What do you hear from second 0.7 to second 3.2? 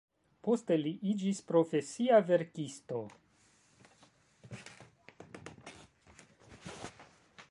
li iĝis profesia verkisto.